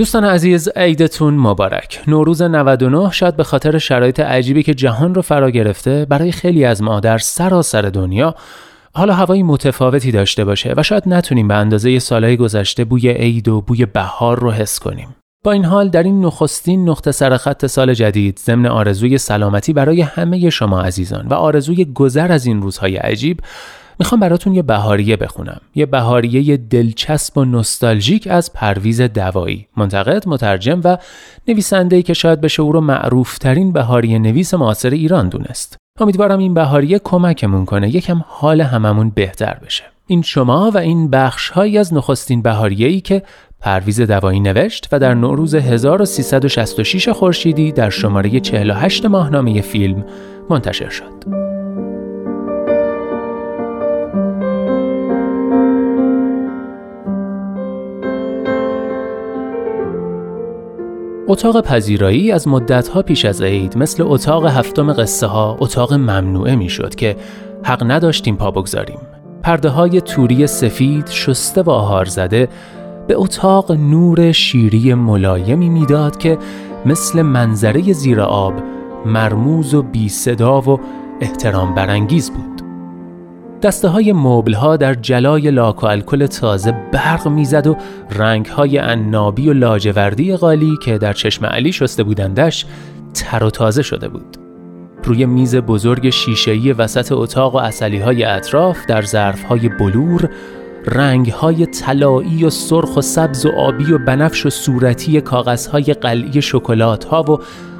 دوستان 0.00 0.24
عزیز 0.24 0.68
عیدتون 0.76 1.34
مبارک. 1.34 2.00
نوروز 2.06 2.42
99 2.42 3.10
شاید 3.12 3.36
به 3.36 3.44
خاطر 3.44 3.78
شرایط 3.78 4.20
عجیبی 4.20 4.62
که 4.62 4.74
جهان 4.74 5.14
رو 5.14 5.22
فرا 5.22 5.50
گرفته 5.50 6.06
برای 6.10 6.32
خیلی 6.32 6.64
از 6.64 6.82
ما 6.82 7.00
در 7.00 7.18
سراسر 7.18 7.82
دنیا 7.82 8.34
حالا 8.94 9.14
هوایی 9.14 9.42
متفاوتی 9.42 10.12
داشته 10.12 10.44
باشه 10.44 10.74
و 10.76 10.82
شاید 10.82 11.02
نتونیم 11.06 11.48
به 11.48 11.54
اندازه 11.54 11.98
سالهای 11.98 12.36
گذشته 12.36 12.84
بوی 12.84 13.08
عید 13.08 13.48
و 13.48 13.60
بوی 13.60 13.86
بهار 13.86 14.38
رو 14.40 14.50
حس 14.50 14.78
کنیم. 14.78 15.16
با 15.44 15.52
این 15.52 15.64
حال 15.64 15.88
در 15.88 16.02
این 16.02 16.24
نخستین 16.24 16.88
نقطه 16.88 17.12
سرخط 17.12 17.66
سال 17.66 17.94
جدید 17.94 18.38
ضمن 18.38 18.66
آرزوی 18.66 19.18
سلامتی 19.18 19.72
برای 19.72 20.00
همه 20.00 20.50
شما 20.50 20.82
عزیزان 20.82 21.26
و 21.26 21.34
آرزوی 21.34 21.84
گذر 21.84 22.32
از 22.32 22.46
این 22.46 22.62
روزهای 22.62 22.96
عجیب 22.96 23.40
می‌خوام 24.00 24.20
براتون 24.20 24.54
یه 24.54 24.62
بهاریه 24.62 25.16
بخونم. 25.16 25.60
یه 25.74 25.86
بهاریه 25.86 26.56
دلچسب 26.56 27.38
و 27.38 27.44
نستالژیک 27.44 28.28
از 28.30 28.52
پرویز 28.52 29.00
دوایی. 29.00 29.66
منتقد 29.76 30.28
مترجم 30.28 30.80
و 30.84 30.98
نویسنده 31.48 32.02
که 32.02 32.14
شاید 32.14 32.40
بشه 32.40 32.62
او 32.62 32.72
رو 32.72 32.80
معروف 32.80 33.38
ترین 33.38 33.72
بهاریه 33.72 34.18
نویس 34.18 34.54
معاصر 34.54 34.90
ایران 34.90 35.28
دونست. 35.28 35.76
امیدوارم 36.00 36.38
این 36.38 36.54
بهاریه 36.54 36.98
کمکمون 36.98 37.64
کنه 37.64 37.96
یکم 37.96 38.24
حال 38.26 38.60
هممون 38.60 39.10
بهتر 39.10 39.58
بشه. 39.66 39.84
این 40.06 40.22
شما 40.22 40.70
و 40.74 40.78
این 40.78 41.10
بخش 41.10 41.50
هایی 41.50 41.78
از 41.78 41.94
نخستین 41.94 42.42
بهاریه 42.42 42.88
ای 42.88 43.00
که 43.00 43.22
پرویز 43.60 44.00
دوایی 44.00 44.40
نوشت 44.40 44.88
و 44.92 44.98
در 44.98 45.14
نوروز 45.14 45.54
1366 45.54 47.08
خورشیدی 47.08 47.72
در 47.72 47.90
شماره 47.90 48.40
48 48.40 49.06
ماهنامه 49.06 49.60
فیلم 49.60 50.04
منتشر 50.50 50.88
شد. 50.88 51.49
اتاق 61.30 61.60
پذیرایی 61.60 62.32
از 62.32 62.48
مدتها 62.48 63.02
پیش 63.02 63.24
از 63.24 63.42
عید 63.42 63.78
مثل 63.78 64.02
اتاق 64.06 64.46
هفتم 64.46 64.92
قصه 64.92 65.26
ها 65.26 65.56
اتاق 65.60 65.94
ممنوعه 65.94 66.56
می‌شد 66.56 66.94
که 66.94 67.16
حق 67.62 67.90
نداشتیم 67.90 68.36
پا 68.36 68.50
بگذاریم. 68.50 68.98
پرده 69.42 69.68
های 69.68 70.00
توری 70.00 70.46
سفید 70.46 71.08
شسته 71.08 71.62
و 71.62 71.70
آهار 71.70 72.04
زده 72.04 72.48
به 73.08 73.14
اتاق 73.16 73.72
نور 73.72 74.32
شیری 74.32 74.94
ملایمی 74.94 75.68
می‌داد 75.68 76.18
که 76.18 76.38
مثل 76.86 77.22
منظره 77.22 77.92
زیر 77.92 78.20
آب 78.20 78.54
مرموز 79.06 79.74
و 79.74 79.82
بی 79.82 80.08
صدا 80.08 80.60
و 80.60 80.80
احترام 81.20 81.74
برانگیز 81.74 82.30
بود. 82.30 82.59
دسته 83.62 83.88
های 83.88 84.12
موبل 84.12 84.54
ها 84.54 84.76
در 84.76 84.94
جلای 84.94 85.50
لاک 85.50 85.82
و 85.82 85.86
الکل 85.86 86.26
تازه 86.26 86.74
برق 86.92 87.28
می‌زد 87.28 87.66
و 87.66 87.76
رنگ 88.10 88.46
های 88.46 88.78
عنابی 88.78 89.48
و 89.48 89.52
لاجوردی 89.52 90.36
غالی 90.36 90.76
که 90.82 90.98
در 90.98 91.12
چشم 91.12 91.46
علی 91.46 91.72
شسته 91.72 92.02
بودندش 92.02 92.66
تر 93.14 93.44
و 93.44 93.50
تازه 93.50 93.82
شده 93.82 94.08
بود. 94.08 94.36
روی 95.04 95.26
میز 95.26 95.56
بزرگ 95.56 96.10
شیشه‌ای 96.10 96.72
وسط 96.72 97.12
اتاق 97.12 97.54
و 97.54 97.58
اصلی 97.58 97.98
های 97.98 98.24
اطراف 98.24 98.86
در 98.86 99.02
ظرف 99.02 99.42
های 99.42 99.68
بلور 99.68 100.30
رنگ 100.86 101.30
های 101.30 101.66
طلایی 101.66 102.44
و 102.44 102.50
سرخ 102.50 102.96
و 102.96 103.00
سبز 103.00 103.46
و 103.46 103.50
آبی 103.56 103.92
و 103.92 103.98
بنفش 103.98 104.46
و 104.46 104.50
صورتی 104.50 105.20
کاغذ 105.20 105.66
های 105.66 105.82
قلعی 105.82 106.42
شکلات 106.42 107.04
ها 107.04 107.22
و 107.22 107.38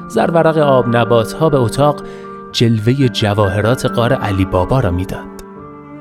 زرورق 0.09 0.57
آب 0.57 0.95
نبات 0.95 1.33
ها 1.33 1.49
به 1.49 1.57
اتاق 1.57 2.03
جلوه 2.51 3.07
جواهرات 3.07 3.85
قار 3.85 4.13
علی 4.13 4.45
بابا 4.45 4.79
را 4.79 4.91
می‌داد. 4.91 5.40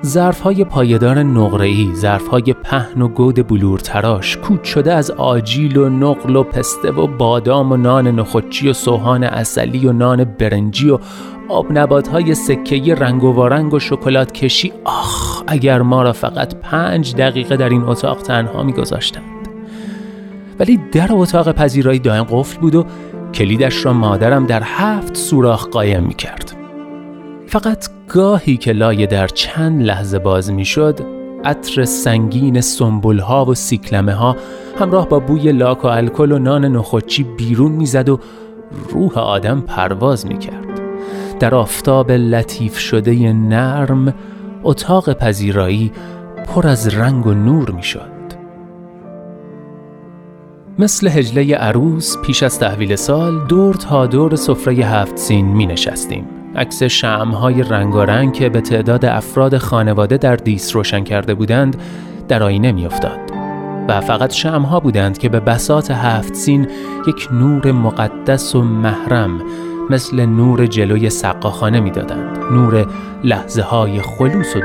ظرف 0.06 0.40
های 0.40 0.64
پایدار 0.64 1.18
نقره‌ای، 1.22 1.88
ظرف 1.94 2.26
های 2.26 2.42
پهن 2.62 3.02
و 3.02 3.08
گود 3.08 3.46
بلور 3.46 3.78
تراش، 3.78 4.36
کود 4.36 4.64
شده 4.64 4.92
از 4.92 5.10
آجیل 5.10 5.76
و 5.76 5.88
نقل 5.88 6.36
و 6.36 6.42
پسته 6.42 6.90
و 6.90 7.06
بادام 7.06 7.72
و 7.72 7.76
نان 7.76 8.08
نخودچی 8.08 8.68
و 8.68 8.72
سوهان 8.72 9.24
اصلی 9.24 9.86
و 9.86 9.92
نان 9.92 10.24
برنجی 10.24 10.90
و 10.90 10.98
آب 11.48 11.66
نبات 11.78 12.08
های 12.08 12.34
سکهی 12.34 12.94
رنگ 12.94 13.24
و 13.24 13.32
وارنگ 13.32 13.74
و 13.74 13.78
شکلات 13.78 14.32
کشی 14.32 14.72
آخ 14.84 15.42
اگر 15.46 15.82
ما 15.82 16.02
را 16.02 16.12
فقط 16.12 16.54
پنج 16.54 17.14
دقیقه 17.16 17.56
در 17.56 17.68
این 17.68 17.82
اتاق 17.82 18.22
تنها 18.22 18.62
میگذاشتند 18.62 19.24
ولی 20.58 20.80
در 20.92 21.08
اتاق 21.10 21.52
پذیرایی 21.52 21.98
دائم 21.98 22.24
قفل 22.24 22.60
بود 22.60 22.74
و 22.74 22.84
کلیدش 23.34 23.84
را 23.84 23.92
مادرم 23.92 24.46
در 24.46 24.62
هفت 24.64 25.16
سوراخ 25.16 25.68
قایم 25.68 26.02
می 26.02 26.14
کرد. 26.14 26.59
فقط 27.50 27.88
گاهی 28.08 28.56
که 28.56 28.72
لایه 28.72 29.06
در 29.06 29.26
چند 29.26 29.82
لحظه 29.82 30.18
باز 30.18 30.52
می 30.52 30.64
شد 30.64 31.00
عطر 31.44 31.84
سنگین 31.84 32.60
سنبول 32.60 33.18
ها 33.18 33.44
و 33.44 33.54
سیکلمه 33.54 34.14
ها 34.14 34.36
همراه 34.78 35.08
با 35.08 35.20
بوی 35.20 35.52
لاک 35.52 35.84
و 35.84 35.88
الکل 35.88 36.32
و 36.32 36.38
نان 36.38 36.64
نخودچی 36.64 37.22
بیرون 37.22 37.72
می‌زد 37.72 38.08
و 38.08 38.20
روح 38.90 39.18
آدم 39.18 39.60
پرواز 39.60 40.26
می 40.26 40.38
کرد. 40.38 40.80
در 41.40 41.54
آفتاب 41.54 42.12
لطیف 42.12 42.78
شده 42.78 43.32
نرم 43.32 44.14
اتاق 44.62 45.12
پذیرایی 45.12 45.92
پر 46.46 46.66
از 46.66 46.94
رنگ 46.94 47.26
و 47.26 47.34
نور 47.34 47.70
می 47.70 47.82
شد. 47.82 48.20
مثل 50.78 51.08
هجله 51.08 51.54
عروس 51.54 52.16
پیش 52.18 52.42
از 52.42 52.58
تحویل 52.58 52.96
سال 52.96 53.46
دور 53.46 53.74
تا 53.74 54.06
دور 54.06 54.36
سفره 54.36 54.74
هفت 54.74 55.16
سین 55.16 55.46
می 55.46 55.66
نشستیم. 55.66 56.39
عکس 56.60 56.82
شمهای 56.82 57.62
رنگارنگ 57.62 58.32
که 58.32 58.48
به 58.48 58.60
تعداد 58.60 59.04
افراد 59.04 59.58
خانواده 59.58 60.16
در 60.16 60.36
دیس 60.36 60.76
روشن 60.76 61.04
کرده 61.04 61.34
بودند 61.34 61.76
در 62.28 62.42
آینه 62.42 62.72
میافتاد. 62.72 63.20
و 63.88 64.00
فقط 64.00 64.32
شمها 64.32 64.80
بودند 64.80 65.18
که 65.18 65.28
به 65.28 65.40
بسات 65.40 65.90
هفت 65.90 66.34
سین 66.34 66.68
یک 67.08 67.28
نور 67.32 67.72
مقدس 67.72 68.54
و 68.54 68.62
محرم 68.62 69.42
مثل 69.90 70.26
نور 70.26 70.66
جلوی 70.66 71.10
سقاخانه 71.10 71.80
می‌دادند. 71.80 72.38
نور 72.52 72.86
لحظه 73.24 73.62
های 73.62 74.00
خلوص 74.00 74.56
و 74.56 74.60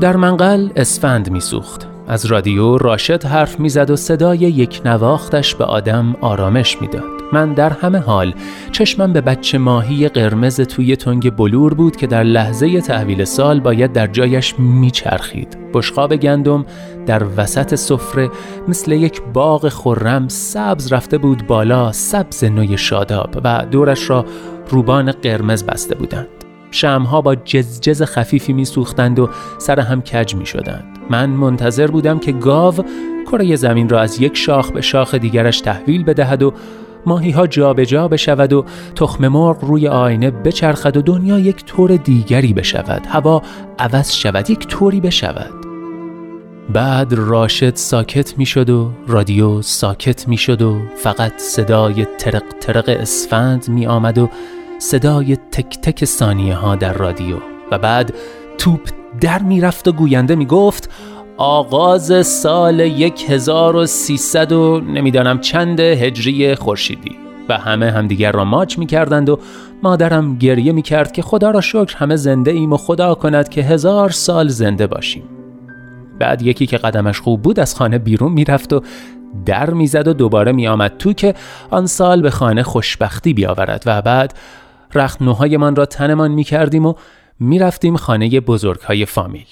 در 0.00 0.16
منقل 0.16 0.68
اسفند 0.76 1.30
میسوخت. 1.30 1.86
از 2.08 2.26
رادیو 2.26 2.78
راشد 2.78 3.24
حرف 3.24 3.60
می‌زد 3.60 3.90
و 3.90 3.96
صدای 3.96 4.38
یک 4.38 4.80
نواختش 4.84 5.54
به 5.54 5.64
آدم 5.64 6.16
آرامش 6.20 6.82
می‌داد. 6.82 7.04
من 7.32 7.52
در 7.52 7.70
همه 7.70 7.98
حال 7.98 8.34
چشمم 8.72 9.12
به 9.12 9.20
بچه 9.20 9.58
ماهی 9.58 10.08
قرمز 10.08 10.60
توی 10.60 10.96
تنگ 10.96 11.36
بلور 11.36 11.74
بود 11.74 11.96
که 11.96 12.06
در 12.06 12.22
لحظه 12.22 12.80
تحویل 12.80 13.24
سال 13.24 13.60
باید 13.60 13.92
در 13.92 14.06
جایش 14.06 14.54
میچرخید. 14.58 15.58
بشقاب 15.74 16.16
گندم 16.16 16.64
در 17.06 17.22
وسط 17.36 17.74
سفره 17.74 18.30
مثل 18.68 18.92
یک 18.92 19.22
باغ 19.32 19.68
خرم 19.68 20.28
سبز 20.28 20.92
رفته 20.92 21.18
بود 21.18 21.46
بالا 21.46 21.92
سبز 21.92 22.44
نوی 22.44 22.78
شاداب 22.78 23.40
و 23.44 23.66
دورش 23.70 24.10
را 24.10 24.24
روبان 24.70 25.12
قرمز 25.12 25.64
بسته 25.64 25.94
بودند. 25.94 26.39
شمها 26.70 27.20
با 27.20 27.34
جزجز 27.34 28.02
خفیفی 28.02 28.52
میسوختند 28.52 29.18
و 29.18 29.28
سر 29.58 29.80
هم 29.80 30.02
کج 30.02 30.34
می 30.34 30.46
شدند. 30.46 30.98
من 31.10 31.30
منتظر 31.30 31.86
بودم 31.86 32.18
که 32.18 32.32
گاو 32.32 32.74
کره 33.30 33.56
زمین 33.56 33.88
را 33.88 34.00
از 34.00 34.20
یک 34.20 34.36
شاخ 34.36 34.70
به 34.70 34.80
شاخ 34.80 35.14
دیگرش 35.14 35.60
تحویل 35.60 36.04
بدهد 36.04 36.42
و 36.42 36.52
ماهی 37.06 37.30
ها 37.30 37.46
جابجا 37.46 38.08
بشود 38.08 38.52
و 38.52 38.64
تخم 38.96 39.28
مرغ 39.28 39.64
روی 39.64 39.88
آینه 39.88 40.30
بچرخد 40.30 40.96
و 40.96 41.02
دنیا 41.02 41.38
یک 41.38 41.64
طور 41.64 41.96
دیگری 41.96 42.52
بشود 42.52 43.06
هوا 43.06 43.42
عوض 43.78 44.12
شود 44.12 44.50
یک 44.50 44.66
طوری 44.66 45.00
بشود 45.00 45.50
بعد 46.72 47.12
راشد 47.12 47.76
ساکت 47.76 48.38
می 48.38 48.46
شد 48.46 48.70
و 48.70 48.90
رادیو 49.06 49.62
ساکت 49.62 50.28
می 50.28 50.36
شد 50.36 50.62
و 50.62 50.78
فقط 50.96 51.38
صدای 51.38 52.06
ترق 52.18 52.42
ترق 52.60 52.88
اسفند 52.88 53.68
می 53.68 53.86
آمد 53.86 54.18
و 54.18 54.28
صدای 54.80 55.36
تک 55.36 55.80
تک 55.80 56.04
ثانیه 56.04 56.54
ها 56.54 56.76
در 56.76 56.92
رادیو. 56.92 57.36
و 57.70 57.78
بعد 57.78 58.14
توپ 58.58 58.80
در 59.20 59.42
می‌رفت 59.42 59.88
و 59.88 59.92
گوینده 59.92 60.34
می‌گفت 60.34 60.90
آغاز 61.36 62.26
سال 62.26 62.80
1300 62.80 64.52
و 64.52 64.80
نمی‌دانم 64.80 65.40
چند 65.40 65.80
هجری 65.80 66.54
خورشیدی. 66.54 67.16
و 67.48 67.58
همه 67.58 67.90
همدیگر 67.90 68.32
را 68.32 68.44
ماچ 68.44 68.78
می 68.78 68.86
کردند 68.86 69.28
و 69.28 69.38
مادرم 69.82 70.36
گریه 70.36 70.72
می 70.72 70.82
کرد 70.82 71.12
که 71.12 71.22
خدا 71.22 71.50
را 71.50 71.60
شکر 71.60 71.96
همه 71.96 72.16
زنده 72.16 72.50
ایم 72.50 72.72
و 72.72 72.76
خدا 72.76 73.14
کند 73.14 73.48
که 73.48 73.62
هزار 73.62 74.10
سال 74.10 74.48
زنده 74.48 74.86
باشیم. 74.86 75.22
بعد 76.18 76.42
یکی 76.42 76.66
که 76.66 76.76
قدمش 76.76 77.20
خوب 77.20 77.42
بود 77.42 77.60
از 77.60 77.74
خانه 77.74 77.98
بیرون 77.98 78.32
می‌رفت 78.32 78.72
و 78.72 78.82
در 79.46 79.70
می‌زد 79.70 80.08
و 80.08 80.12
دوباره 80.12 80.52
میآمد 80.52 80.92
تو 80.98 81.12
که 81.12 81.34
آن 81.70 81.86
سال 81.86 82.22
به 82.22 82.30
خانه 82.30 82.62
خوشبختی 82.62 83.34
بیاورد. 83.34 83.82
و 83.86 84.02
بعد 84.02 84.34
رختنوهایمان 84.94 85.76
را 85.76 85.86
تنمان 85.86 86.30
می 86.30 86.44
کردیم 86.44 86.86
و 86.86 86.94
می‌رفتیم 87.40 87.96
خانه 87.96 88.40
بزرگ 88.40 88.80
های 88.80 89.06
فامیل. 89.06 89.46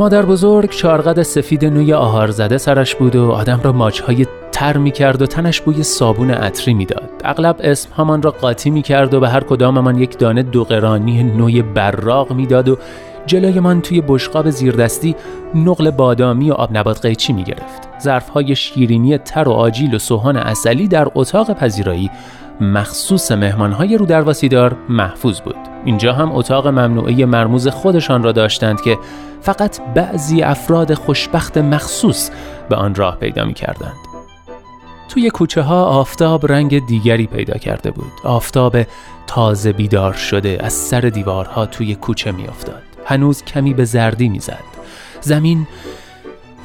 مادر 0.00 0.26
بزرگ 0.26 0.70
چارقد 0.70 1.22
سفید 1.22 1.64
نوی 1.64 1.92
آهار 1.92 2.30
زده 2.30 2.58
سرش 2.58 2.94
بود 2.94 3.16
و 3.16 3.30
آدم 3.30 3.60
را 3.64 3.72
ماچهای 3.72 4.26
تر 4.52 4.76
می 4.76 4.90
کرد 4.90 5.22
و 5.22 5.26
تنش 5.26 5.60
بوی 5.60 5.82
صابون 5.82 6.30
عطری 6.30 6.74
می‌داد. 6.74 7.10
اغلب 7.24 7.56
اسم 7.60 7.88
همان 7.96 8.22
را 8.22 8.30
قاطی 8.30 8.70
می 8.70 8.82
کرد 8.82 9.14
و 9.14 9.20
به 9.20 9.28
هر 9.28 9.40
کداممان 9.40 9.98
یک 9.98 10.18
دانه 10.18 10.42
دوقرانی 10.42 11.22
نوی 11.22 11.62
براق 11.62 12.32
می‌داد 12.32 12.68
و 12.68 12.78
جلوی 13.26 13.60
من 13.60 13.80
توی 13.80 14.02
بشقاب 14.08 14.50
زیردستی 14.50 15.16
نقل 15.54 15.90
بادامی 15.90 16.50
و 16.50 16.54
آب 16.54 16.76
نبات 16.76 17.06
قیچی 17.06 17.32
می 17.32 17.44
گرفت. 17.44 17.88
ظرفهای 18.02 18.56
شیرینی 18.56 19.18
تر 19.18 19.48
و 19.48 19.52
آجیل 19.52 19.94
و 19.94 19.98
سوهان 19.98 20.36
اصلی 20.36 20.88
در 20.88 21.08
اتاق 21.14 21.52
پذیرایی 21.52 22.10
مخصوص 22.60 23.32
مهمانهای 23.32 23.96
رو 23.96 24.06
در 24.06 24.22
محفوظ 24.88 25.40
بود. 25.40 25.56
اینجا 25.84 26.12
هم 26.12 26.32
اتاق 26.32 26.66
ممنوعه 26.66 27.26
مرموز 27.26 27.68
خودشان 27.68 28.22
را 28.22 28.32
داشتند 28.32 28.80
که 28.80 28.98
فقط 29.40 29.80
بعضی 29.94 30.42
افراد 30.42 30.94
خوشبخت 30.94 31.58
مخصوص 31.58 32.30
به 32.68 32.76
آن 32.76 32.94
راه 32.94 33.16
پیدا 33.16 33.44
می 33.44 33.54
کردند. 33.54 33.96
توی 35.08 35.30
کوچه 35.30 35.62
ها 35.62 35.84
آفتاب 35.84 36.52
رنگ 36.52 36.86
دیگری 36.86 37.26
پیدا 37.26 37.54
کرده 37.58 37.90
بود. 37.90 38.12
آفتاب 38.24 38.76
تازه 39.26 39.72
بیدار 39.72 40.12
شده 40.12 40.58
از 40.60 40.72
سر 40.72 41.00
دیوارها 41.00 41.66
توی 41.66 41.94
کوچه 41.94 42.32
می 42.32 42.46
افتاد. 42.46 42.82
هنوز 43.04 43.42
کمی 43.42 43.74
به 43.74 43.84
زردی 43.84 44.28
می‌زد. 44.28 44.64
زمین 45.20 45.66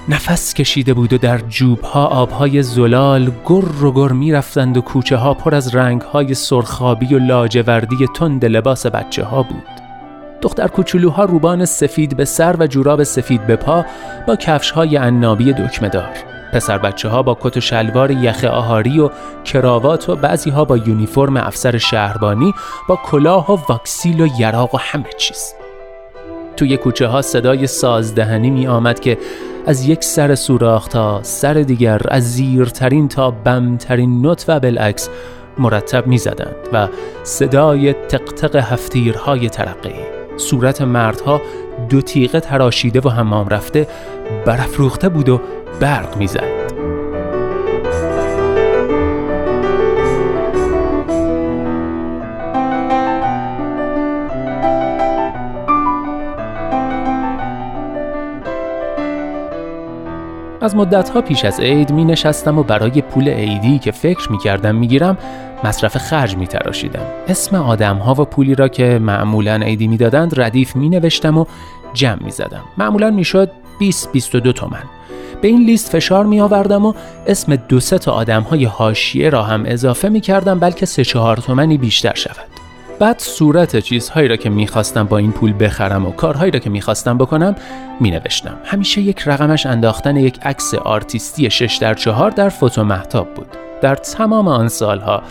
نفس 0.10 0.54
کشیده 0.54 0.94
بود 0.94 1.14
و 1.14 1.18
در 1.18 1.38
جوبها 1.38 2.06
آبهای 2.06 2.64
زلال 2.64 3.32
گر 3.50 3.84
و 3.84 3.92
گر 3.92 4.12
می‌رفتند 4.12 4.78
و 4.78 4.82
کوچه 4.82 5.18
ها 5.18 5.34
پر 5.34 5.56
از 5.56 5.76
رنگهای 5.76 6.34
سرخابی 6.34 7.16
و 7.16 7.20
لاجوردی 7.20 8.08
تند 8.16 8.46
لباس 8.46 8.86
بچه 8.86 9.24
ها 9.24 9.44
بود. 9.44 9.64
دختر 10.42 10.68
کوچولوها 10.68 11.24
روبان 11.24 11.66
سفید 11.66 12.18
به 12.18 12.26
سر 12.26 12.56
و 12.60 12.68
جوراب 12.68 13.04
سفید 13.04 13.48
به 13.48 13.56
پا 13.56 13.86
با 14.28 14.36
کفش 14.36 14.72
های 14.72 14.98
عنابی 14.98 15.54
دکمه 15.54 15.90
دار. 15.90 16.14
پسر 16.54 16.78
بچه 16.78 17.10
ها 17.10 17.24
با 17.24 17.38
کت 17.42 17.58
و 17.58 17.62
شلوار 17.62 18.12
یخ 18.12 18.44
آهاری 18.44 19.00
و 19.00 19.10
کراوات 19.46 20.10
و 20.10 20.16
بعضی 20.16 20.50
ها 20.50 20.66
با 20.66 20.78
یونیفرم 20.78 21.38
افسر 21.38 21.78
شهربانی 21.78 22.54
با 22.88 23.00
کلاه 23.06 23.52
و 23.52 23.58
واکسیل 23.70 24.22
و 24.22 24.28
یراق 24.40 24.76
و 24.76 24.78
همه 24.78 25.10
چیز. 25.18 25.65
توی 26.56 26.78
کوچه 26.78 27.08
ها 27.08 27.22
صدای 27.22 27.68
سازدهنی 27.68 28.50
می 28.50 28.68
آمد 28.68 29.00
که 29.00 29.18
از 29.66 29.88
یک 29.88 30.04
سر 30.04 30.36
سوراخ 30.36 30.88
تا 30.88 31.24
سر 31.24 31.54
دیگر 31.54 32.02
از 32.08 32.34
زیرترین 32.34 33.08
تا 33.08 33.32
بمترین 33.32 34.22
نوت 34.22 34.46
و 34.48 34.60
بالعکس 34.60 35.10
مرتب 35.58 36.08
می 36.08 36.18
زدند 36.18 36.56
و 36.74 36.88
صدای 37.24 37.94
تقتق 37.94 38.56
هفتیرهای 38.56 39.50
ترقی 39.50 39.96
صورت 40.38 40.82
مردها 40.82 41.42
دو 41.90 42.02
تیغه 42.02 42.40
تراشیده 42.40 43.00
و 43.00 43.10
حمام 43.10 43.50
رفته 43.50 43.88
برافروخته 44.46 45.10
بود 45.10 45.30
و 45.30 45.42
برق 45.80 46.18
می‌زد. 46.18 46.55
از 60.66 60.76
مدتها 60.76 61.22
پیش 61.22 61.46
از 61.46 61.60
عید 61.60 61.92
می 61.92 62.06
نشستم 62.06 62.58
و 62.58 62.64
برای 62.64 63.02
پول 63.02 63.30
عیدی 63.30 63.80
که 63.80 63.92
فکر 63.92 64.32
می 64.32 64.38
کردم 64.38 64.76
می 64.76 64.88
گیرم 64.88 65.18
مصرف 65.64 65.98
خرج 65.98 66.38
می 66.38 66.48
تراشیدم. 66.48 67.06
اسم 67.28 67.56
آدم 67.56 67.98
ها 67.98 68.14
و 68.14 68.26
پولی 68.26 68.56
را 68.56 68.68
که 68.68 69.00
معمولا 69.02 69.56
عیدی 69.56 69.88
می 69.88 69.98
دادند 69.98 70.42
ردیف 70.42 70.76
می 70.76 70.90
نوشتم 70.90 71.38
و 71.38 71.46
جمع 71.94 72.24
می 72.24 72.32
زدم. 72.32 72.64
معمولا 72.78 73.12
می 73.12 73.24
شد 73.24 73.52
20 73.80 74.12
22 74.12 74.54
تومن. 74.54 74.84
به 75.42 75.48
این 75.48 75.66
لیست 75.66 75.90
فشار 75.90 76.26
می 76.26 76.42
آوردم 76.42 76.86
و 76.86 76.94
اسم 77.28 77.56
دو 77.56 77.80
سه 77.80 77.98
تا 77.98 78.12
آدم 78.12 78.42
های 78.42 78.66
حاشیه 78.66 79.30
را 79.30 79.44
هم 79.44 79.64
اضافه 79.66 80.10
می 80.10 80.22
کردم 80.22 80.60
بلکه 80.60 80.86
سه 80.86 81.04
چهار 81.04 81.38
تومنی 81.38 81.78
بیشتر 81.78 82.14
شود. 82.16 82.55
بعد 83.00 83.20
صورت 83.20 83.80
چیزهایی 83.80 84.28
را 84.28 84.36
که 84.36 84.50
می‌خواستم 84.50 85.04
با 85.04 85.18
این 85.18 85.32
پول 85.32 85.54
بخرم 85.60 86.06
و 86.06 86.12
کارهایی 86.12 86.52
را 86.52 86.60
که 86.60 86.70
می‌خواستم 86.70 87.18
بکنم 87.18 87.56
مینوشتم. 88.00 88.58
همیشه 88.64 89.02
یک 89.02 89.24
رقمش 89.26 89.66
انداختن 89.66 90.18
یک 90.18 90.40
عکس 90.42 90.74
آرتیستی 90.74 91.50
6 91.50 91.78
در 91.78 91.94
4 91.94 92.32
در 92.32 92.50
فوتو 92.50 92.84
محتاب 92.84 93.34
بود. 93.34 93.48
در 93.82 93.96
تمام 93.96 94.48
آن 94.48 94.68
سالها 94.68 95.24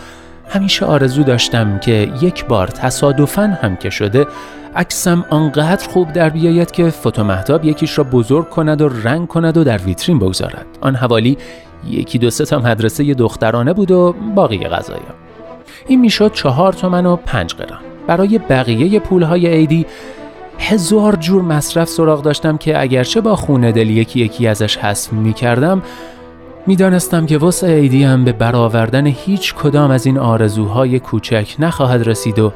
همیشه 0.49 0.85
آرزو 0.85 1.23
داشتم 1.23 1.79
که 1.79 2.11
یک 2.21 2.45
بار 2.45 2.67
تصادفاً 2.67 3.57
هم 3.61 3.75
که 3.75 3.89
شده 3.89 4.27
عکسم 4.75 5.25
آنقدر 5.29 5.89
خوب 5.89 6.13
در 6.13 6.29
بیاید 6.29 6.71
که 6.71 6.89
فوتو 6.89 7.23
محتاب 7.23 7.65
یکیش 7.65 7.97
را 7.97 8.03
بزرگ 8.03 8.49
کند 8.49 8.81
و 8.81 8.89
رنگ 8.89 9.27
کند 9.27 9.57
و 9.57 9.63
در 9.63 9.77
ویترین 9.77 10.19
بگذارد. 10.19 10.65
آن 10.81 10.95
حوالی 10.95 11.37
یکی 11.89 12.17
دو 12.17 12.29
سه 12.29 12.45
تا 12.45 12.59
مدرسه 12.59 13.13
دخترانه 13.13 13.73
بود 13.73 13.91
و 13.91 14.15
باقی 14.35 14.57
غذایا. 14.57 15.24
این 15.87 16.01
می‌شد 16.01 16.33
چهار 16.33 16.73
تومن 16.73 17.05
و 17.05 17.15
پنج 17.15 17.53
قران. 17.53 17.79
برای 18.07 18.39
بقیه 18.49 18.99
پولهای 18.99 19.47
عیدی 19.47 19.85
هزار 20.59 21.15
جور 21.15 21.41
مصرف 21.41 21.89
سراغ 21.89 22.21
داشتم 22.21 22.57
که 22.57 22.81
اگرچه 22.81 23.21
با 23.21 23.35
خونه 23.35 23.71
دل 23.71 23.89
یکی 23.89 24.19
یکی 24.19 24.47
ازش 24.47 24.77
حذف 24.77 25.13
می 25.13 25.33
کردم 25.33 25.81
می‌دانستم 26.67 27.25
که 27.25 27.37
وسع 27.37 27.67
عیدی 27.67 28.03
هم 28.03 28.23
به 28.23 28.31
برآوردن 28.31 29.07
هیچ 29.07 29.53
کدام 29.53 29.91
از 29.91 30.05
این 30.05 30.17
آرزوهای 30.17 30.99
کوچک 30.99 31.55
نخواهد 31.59 32.07
رسید 32.07 32.39
و 32.39 32.53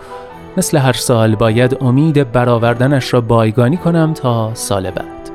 مثل 0.58 0.78
هر 0.78 0.94
سال 0.94 1.36
باید 1.36 1.78
امید 1.82 2.32
برآوردنش 2.32 3.14
را 3.14 3.22
بایگانی 3.22 3.78
کنم 3.78 4.14
تا 4.14 4.52
سال 4.54 4.92
بعد. 4.92 5.30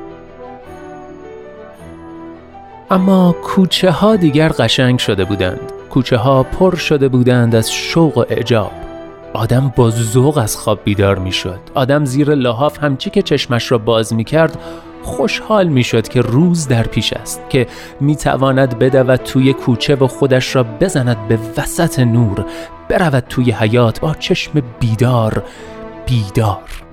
اما 2.91 3.35
کوچه 3.43 3.91
ها 3.91 4.15
دیگر 4.15 4.49
قشنگ 4.49 4.99
شده 4.99 5.25
بودند. 5.25 5.74
کوچه 5.95 6.17
ها 6.17 6.43
پر 6.43 6.75
شده 6.75 7.07
بودند 7.07 7.55
از 7.55 7.71
شوق 7.71 8.17
و 8.17 8.25
اعجاب. 8.29 8.71
آدم 9.33 9.73
با 9.75 9.89
ذوق 9.89 10.37
از 10.37 10.57
خواب 10.57 10.79
بیدار 10.83 11.19
می 11.19 11.31
شد 11.31 11.59
آدم 11.73 12.05
زیر 12.05 12.35
لحاف 12.35 12.83
همچی 12.83 13.09
که 13.09 13.21
چشمش 13.21 13.71
را 13.71 13.77
باز 13.77 14.13
می 14.13 14.23
کرد 14.23 14.59
خوشحال 15.03 15.67
می 15.67 15.83
شد 15.83 16.07
که 16.07 16.21
روز 16.21 16.67
در 16.67 16.83
پیش 16.83 17.13
است 17.13 17.41
که 17.49 17.67
می 17.99 18.15
تواند 18.15 18.79
بدود 18.79 19.15
توی 19.15 19.53
کوچه 19.53 19.95
و 19.95 20.07
خودش 20.07 20.55
را 20.55 20.63
بزند 20.63 21.27
به 21.27 21.39
وسط 21.57 21.99
نور 21.99 22.45
برود 22.89 23.23
توی 23.29 23.51
حیات 23.51 23.99
با 23.99 24.13
چشم 24.13 24.63
بیدار 24.79 25.43
بیدار. 26.05 26.84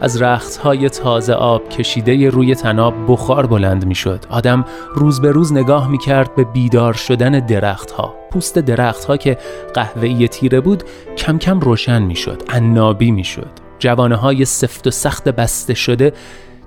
از 0.00 0.22
رختهای 0.22 0.88
تازه 0.88 1.32
آب 1.32 1.68
کشیده 1.68 2.30
روی 2.30 2.54
تناب 2.54 2.94
بخار 3.08 3.46
بلند 3.46 3.86
می 3.86 3.94
شد. 3.94 4.24
آدم 4.30 4.64
روز 4.94 5.20
به 5.20 5.32
روز 5.32 5.52
نگاه 5.52 5.88
می 5.88 5.98
کرد 5.98 6.34
به 6.34 6.44
بیدار 6.44 6.92
شدن 6.92 7.46
درختها. 7.46 8.14
پوست 8.32 8.58
درختها 8.58 9.16
که 9.16 9.38
قهوه‌ای 9.74 10.28
تیره 10.28 10.60
بود 10.60 10.82
کم 11.16 11.38
کم 11.38 11.60
روشن 11.60 12.02
می 12.02 12.16
شد. 12.16 12.42
عنابی 12.48 13.10
می 13.10 13.24
شد. 13.24 13.50
جوانه 13.78 14.16
های 14.16 14.44
سفت 14.44 14.86
و 14.86 14.90
سخت 14.90 15.28
بسته 15.28 15.74
شده 15.74 16.12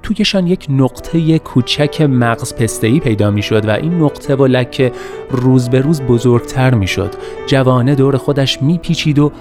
تویشان 0.04 0.48
یک 0.48 0.66
نقطه 0.70 1.40
کوچک 1.40 2.02
مغز 2.02 2.56
پستهی 2.56 3.00
پیدا 3.00 3.32
می 3.32 3.42
شد 3.42 3.66
و 3.66 3.72
این 3.72 4.02
نقطه 4.02 4.36
و 4.36 4.46
لکه 4.46 4.92
روز 5.30 5.70
به 5.70 5.82
روز 5.82 6.02
بزرگتر 6.02 6.74
می 6.74 6.88
شد. 6.88 7.14
جوانه 7.48 7.96
دور 7.96 8.18
خودش 8.18 8.62
می 8.62 8.78
پیچید 8.78 9.20
و 9.20 9.32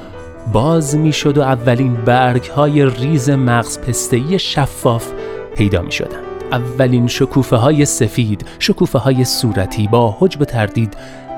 باز 0.52 0.96
می‌شد 0.96 1.38
و 1.38 1.42
اولین 1.42 1.94
برگ 1.94 2.44
های 2.44 2.86
ریز 2.86 3.30
مغز 3.30 3.78
پستهی 3.78 4.38
شفاف 4.38 5.12
پیدا 5.56 5.82
می 5.82 5.92
شدند. 5.92 6.22
اولین 6.52 7.06
شکوفه 7.06 7.56
های 7.56 7.84
سفید، 7.84 8.46
شکوفه 8.58 8.98
های 8.98 9.24
صورتی 9.24 9.88
با 9.88 10.16
حجب 10.20 10.44
تردید 10.44 10.96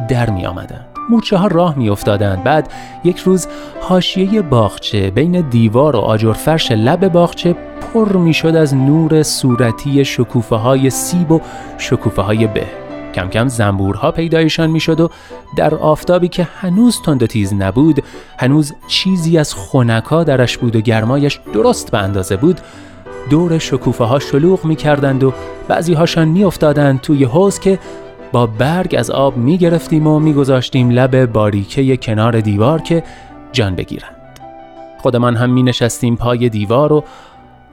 در 0.09 0.31
می 0.31 0.47
آمدند. 0.47 0.87
مورچه 1.11 1.37
ها 1.37 1.47
راه 1.47 1.79
می 1.79 1.89
افتادند. 1.89 2.45
بعد 2.45 2.73
یک 3.05 3.19
روز 3.19 3.47
حاشیه 3.81 4.43
باغچه 4.43 5.11
بین 5.11 5.41
دیوار 5.41 5.97
و 5.97 5.99
آجرفرش 5.99 6.73
لب 6.73 7.09
باغچه 7.09 7.57
پر 7.95 8.17
می 8.17 8.35
شد 8.35 8.57
از 8.57 8.75
نور 8.75 9.23
صورتی 9.23 10.05
شکوفه 10.05 10.57
های 10.57 10.91
سیب 10.91 11.33
و 11.33 11.41
شکوفه 11.79 12.23
های 12.23 12.47
به 12.47 12.84
کم 13.15 13.29
کم 13.29 13.49
زنبورها 13.49 14.11
پیدایشان 14.11 14.71
می‌شد 14.71 15.01
و 15.01 15.11
در 15.57 15.75
آفتابی 15.75 16.29
که 16.29 16.49
هنوز 16.61 17.03
تند 17.03 17.27
تیز 17.27 17.55
نبود 17.55 18.03
هنوز 18.39 18.75
چیزی 18.89 19.39
از 19.39 19.55
خونکا 19.55 20.25
درش 20.25 20.59
بود 20.59 20.77
و 20.77 20.81
گرمایش 20.81 21.41
درست 21.55 21.91
به 21.91 21.99
اندازه 21.99 22.37
بود 22.37 22.61
دور 23.31 23.59
شکوفه 23.59 24.05
ها 24.05 24.19
شلوغ 24.19 24.65
می 24.65 24.77
کردند 24.77 25.25
و 25.25 25.33
بعضی 25.69 25.95
هاشان 25.95 26.29
می 26.29 26.45
افتادند 26.45 27.01
توی 27.01 27.25
حوز 27.25 27.59
که 27.59 27.79
با 28.33 28.47
برگ 28.47 28.95
از 28.99 29.11
آب 29.11 29.37
می 29.37 29.59
گرفتیم 29.59 30.07
و 30.07 30.21
می 30.21 30.35
گذاشتیم 30.35 30.91
لب 30.91 31.27
باریکه 31.27 31.97
کنار 31.97 32.41
دیوار 32.41 32.83
که 32.83 33.03
جان 33.53 33.75
بگیرند. 33.75 34.41
خودمان 34.99 35.37
هم 35.37 35.51
می 35.51 35.63
نشستیم 35.63 36.17
پای 36.17 36.49
دیوار 36.49 36.93
و 36.93 37.05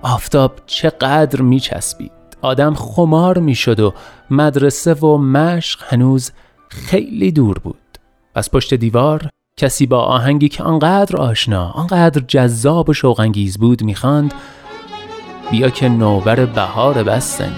آفتاب 0.01 0.51
چقدر 0.65 1.41
می 1.41 1.59
چسبید 1.59 2.20
آدم 2.41 2.73
خمار 2.73 3.37
می 3.37 3.55
شد 3.55 3.79
و 3.79 3.93
مدرسه 4.29 4.93
و 4.93 5.17
مشق 5.17 5.93
هنوز 5.93 6.31
خیلی 6.69 7.31
دور 7.31 7.59
بود. 7.59 7.77
از 8.35 8.51
پشت 8.51 8.73
دیوار 8.73 9.29
کسی 9.57 9.85
با 9.85 9.99
آهنگی 9.99 10.49
که 10.49 10.63
آنقدر 10.63 11.17
آشنا 11.17 11.69
آنقدر 11.69 12.21
جذاب 12.27 12.89
و 12.89 12.93
شوقانگیز 12.93 13.57
بود 13.57 13.83
می‌خواند 13.83 14.33
بیا 15.51 15.69
که 15.69 15.89
نوبر 15.89 16.45
بهار 16.45 17.03
بستنی. 17.03 17.55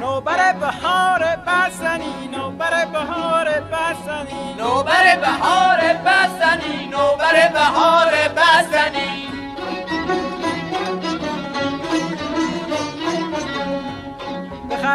نوبر 0.00 0.52
بهار 0.52 1.20
بستنی 1.46 2.28
نوبر 2.36 2.84
بهار 2.92 3.44
بستنی. 3.44 4.54
نوبر 4.58 5.16
بهار 5.20 5.78
بستنی 6.06 6.86
نوبر 6.86 7.48
بهار 7.52 8.12
بستنی. 8.36 8.49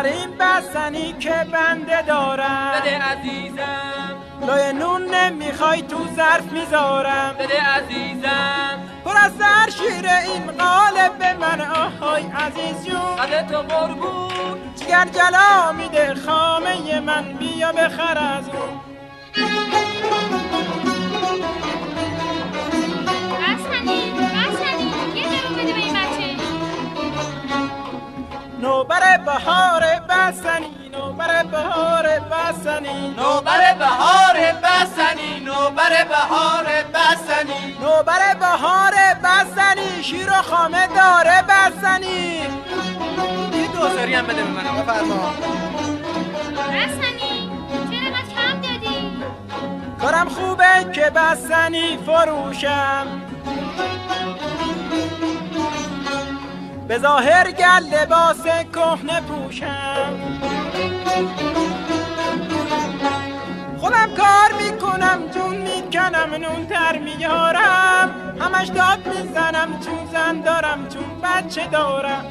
بخریم 0.05 0.31
بستنی 0.39 1.13
که 1.19 1.45
بنده 1.51 2.01
دارم. 2.01 2.71
بده 2.81 2.97
عزیزم. 2.97 4.15
لای 4.47 4.74
نون 4.74 5.15
نمی‌خوای 5.15 5.81
تو 5.81 6.07
ظرف 6.15 6.51
می‌ذارم. 6.51 7.35
بده 7.39 7.62
عزیزم. 7.62 8.79
پر 9.05 9.17
از 9.17 9.31
سر 9.39 9.69
شیر 9.69 10.07
این 10.07 10.51
قالب 10.51 11.17
به 11.19 11.33
من 11.33 11.62
آهای 11.62 12.24
عزیز 12.24 12.85
جون. 12.85 13.15
قده 13.15 13.47
تو 13.51 13.57
قربون. 13.57 14.57
جگر 14.75 15.05
جلا 15.05 15.71
میده 15.71 16.15
خامه 16.25 17.00
من 17.00 17.24
بیا 17.24 17.71
بخر 17.71 18.17
از 18.17 18.50
اون. 18.50 18.79
نوبر 28.62 29.17
بهار. 29.17 29.75
بسنی 30.27 30.89
نوبر 30.91 31.44
بهار 31.44 32.05
بسنی 32.20 33.15
نوبر 33.17 33.74
بهار 33.79 34.38
بسنی 34.63 35.39
نوبر 35.39 36.03
بهار 36.10 36.65
بسنی 36.94 37.77
نوبر 37.82 38.34
بهار 38.39 38.94
بسنی 39.24 40.03
شیر 40.03 40.29
و 40.29 40.41
خامه 40.41 40.88
داره 40.88 41.41
بسنی 41.41 42.41
یه 43.53 43.67
دوزاری 43.74 44.13
هم 44.13 44.27
بده 44.27 44.44
به 44.44 44.50
من 44.50 44.82
بفرما 44.82 45.34
بسنی 46.53 47.51
چرا 47.91 48.22
کم 48.36 48.62
دادی؟ 48.62 49.24
کارم 50.01 50.29
خوبه 50.29 50.91
که 50.94 51.10
بسنی 51.10 51.98
فروشم. 52.05 53.34
به 56.87 56.99
ظاهر 56.99 57.51
گل 57.51 57.83
لباس 57.93 58.43
کهنه 58.73 59.21
پوشم. 59.21 60.13
خودم 63.79 64.09
کار 64.17 64.61
می‌کنم 64.61 65.19
جون 65.33 65.55
می‌کنم 65.55 66.35
نون 66.35 66.67
تر 66.67 66.97
میارم 66.97 68.35
همش 68.41 68.67
داد 68.67 69.07
می‌زنم 69.07 69.79
چون 69.79 70.05
زن 70.13 70.41
دارم 70.41 70.87
چون 70.87 71.21
بچه 71.23 71.67
دارم. 71.67 72.25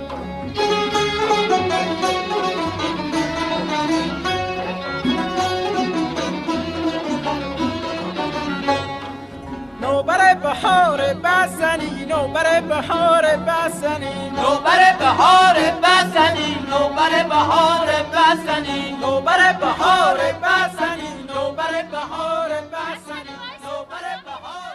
نوبر 9.80 10.34
بهار 10.34 11.00
بزنی 11.14 11.93
نوبر 12.04 12.60
بهار 12.60 13.22
بزنی 13.22 14.30
نوبر 14.36 14.96
بهار 14.98 15.56
بزنی 15.82 16.56
نوبر 16.70 17.28
بهار 17.28 17.88
بزنی. 18.12 18.96
نوبر 19.00 19.52
بهار 19.52 20.16
بزنی 20.42 21.12
نوبر 21.34 21.82
بهار 21.90 22.48
بزنی 22.48 23.34
نوبر 23.64 24.04
بهار 24.24 24.74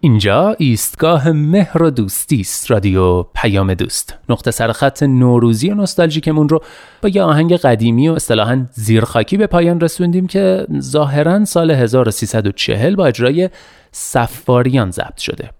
اینجا 0.00 0.56
ایستگاه 0.58 1.32
مهر 1.32 1.82
و 1.82 1.90
دوستی 1.90 2.40
است 2.40 2.70
رادیو 2.70 3.22
پیام 3.22 3.74
دوست. 3.74 4.14
نقطه 4.28 4.50
سرخط 4.50 5.02
نوروزی 5.02 5.70
و 5.70 5.74
نوستالژیکمون 5.74 6.48
رو 6.48 6.62
با 7.02 7.08
یه 7.08 7.22
آهنگ 7.22 7.56
قدیمی 7.56 8.08
و 8.08 8.12
اصطلاحا 8.12 8.66
زیرخاکی 8.72 9.36
به 9.36 9.46
پایان 9.46 9.80
رسوندیم 9.80 10.26
که 10.26 10.66
ظاهرا 10.80 11.44
سال 11.44 11.70
1340 11.70 12.96
با 12.96 13.06
اجرای 13.06 13.50
سفاریان 13.92 14.90
ضبط 14.90 15.18
شده. 15.18 15.50